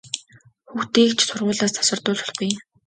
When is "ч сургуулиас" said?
1.17-1.71